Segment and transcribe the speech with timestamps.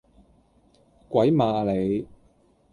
[1.09, 2.07] 鬼馬呀你！